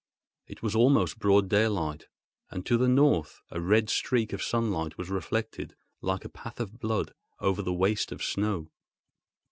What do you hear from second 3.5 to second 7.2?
a red streak of sunlight was reflected, like a path of blood,